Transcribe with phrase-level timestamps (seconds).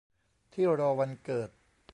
[0.53, 1.49] ที่รอวันเกิด